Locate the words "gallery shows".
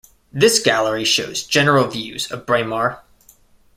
0.57-1.43